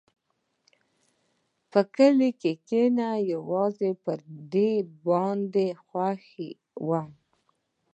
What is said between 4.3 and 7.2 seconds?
دې باندې خوښ وم.